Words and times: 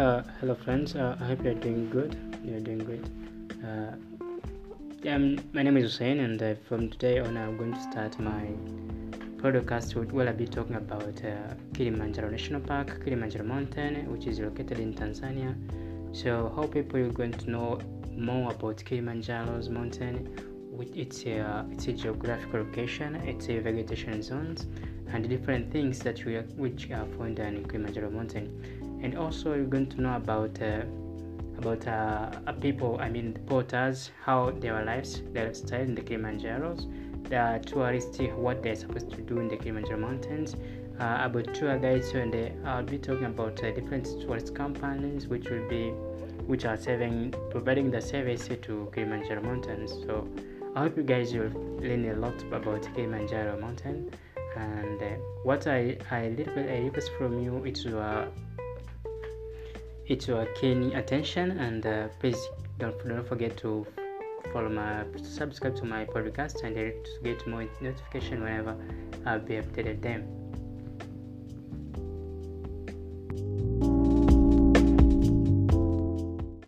Uh, 0.00 0.22
hello, 0.40 0.54
friends. 0.54 0.96
Uh, 0.96 1.14
I 1.20 1.24
hope 1.24 1.44
you're 1.44 1.52
doing 1.52 1.90
good. 1.90 2.16
You're 2.42 2.60
doing 2.60 2.78
great. 2.78 3.04
Uh, 3.62 3.92
um, 5.10 5.38
my 5.52 5.62
name 5.62 5.76
is 5.76 5.84
Hussein, 5.84 6.20
and 6.20 6.42
uh, 6.42 6.54
from 6.66 6.88
today 6.88 7.18
on, 7.18 7.36
I'm 7.36 7.58
going 7.58 7.74
to 7.74 7.82
start 7.82 8.18
my 8.18 8.46
podcast 9.42 9.92
where 10.10 10.26
I'll 10.26 10.32
be 10.32 10.46
talking 10.46 10.76
about 10.76 11.22
uh, 11.22 11.52
Kilimanjaro 11.74 12.30
National 12.30 12.62
Park, 12.62 13.04
Kilimanjaro 13.04 13.44
Mountain, 13.44 14.10
which 14.10 14.26
is 14.26 14.40
located 14.40 14.78
in 14.78 14.94
Tanzania. 14.94 15.54
So, 16.16 16.50
how 16.56 16.66
people 16.66 17.00
are 17.00 17.10
going 17.10 17.32
to 17.32 17.50
know 17.50 17.78
more 18.16 18.52
about 18.52 18.78
Kilimanjaro's 18.78 19.68
mountain, 19.68 20.34
with 20.72 20.96
its 20.96 21.26
uh, 21.26 21.64
its 21.70 21.88
a 21.88 21.92
geographical 21.92 22.60
location, 22.60 23.16
its 23.16 23.50
a 23.50 23.58
vegetation 23.58 24.22
zones, 24.22 24.66
and 25.12 25.28
different 25.28 25.70
things 25.70 25.98
that 25.98 26.24
we 26.24 26.38
which 26.56 26.90
are 26.90 27.04
found 27.18 27.38
in 27.38 27.68
Kilimanjaro 27.68 28.08
mountain. 28.08 28.89
And 29.02 29.16
also, 29.16 29.54
you're 29.54 29.64
going 29.64 29.88
to 29.90 30.00
know 30.00 30.16
about 30.16 30.60
uh, 30.60 30.82
about 31.58 31.86
uh, 31.86 32.52
people, 32.60 32.98
I 33.00 33.08
mean, 33.10 33.34
the 33.34 33.40
porters, 33.40 34.10
how 34.24 34.50
their 34.50 34.82
lives, 34.84 35.22
their 35.32 35.46
lifestyle 35.46 35.82
in 35.82 35.94
the 35.94 36.00
Kilimanjaros, 36.00 36.86
the 37.28 37.62
tourists, 37.66 38.18
what 38.34 38.62
they're 38.62 38.76
supposed 38.76 39.10
to 39.10 39.20
do 39.20 39.38
in 39.38 39.48
the 39.48 39.56
Kilimanjaro 39.56 39.98
mountains. 39.98 40.56
Uh, 40.98 41.18
about 41.22 41.54
tour 41.54 41.78
guides, 41.78 42.10
and 42.10 42.34
I'll 42.66 42.82
be 42.82 42.98
talking 42.98 43.24
about 43.24 43.64
uh, 43.64 43.70
different 43.70 44.04
tourist 44.20 44.54
companies 44.54 45.28
which 45.28 45.48
will 45.48 45.66
be 45.66 45.92
which 46.46 46.66
are 46.66 46.76
serving 46.76 47.32
providing 47.50 47.90
the 47.90 48.02
service 48.02 48.48
to 48.48 48.90
Kilimanjaro 48.94 49.40
mountains. 49.42 49.92
So 50.04 50.28
I 50.74 50.80
hope 50.80 50.98
you 50.98 51.02
guys 51.02 51.32
will 51.32 51.52
learn 51.80 52.04
a 52.10 52.14
lot 52.16 52.42
about 52.52 52.82
Kilimanjaro 52.94 53.58
mountain 53.58 54.10
and 54.56 55.02
uh, 55.02 55.06
what 55.42 55.66
I 55.66 55.96
I 56.10 56.28
little 56.28 56.54
bit 56.54 56.68
I 56.68 56.78
request 56.84 57.10
from 57.16 57.40
you 57.42 57.64
is 57.64 57.82
to 57.84 57.98
uh, 57.98 58.26
it's 60.10 60.26
your 60.26 60.44
keen 60.56 60.92
attention 60.96 61.52
and 61.52 61.86
uh, 61.86 62.08
please 62.18 62.48
don't 62.80 62.98
don't 63.06 63.26
forget 63.26 63.56
to 63.56 63.86
follow 64.52 64.68
my 64.68 65.04
subscribe 65.22 65.76
to 65.76 65.84
my 65.84 66.04
podcast 66.04 66.64
and 66.64 66.74
to 66.74 66.92
get 67.22 67.46
more 67.46 67.64
notification 67.80 68.42
whenever 68.42 68.76
I'll 69.24 69.38
be 69.38 69.54
updated 69.54 70.02
them. 70.02 70.39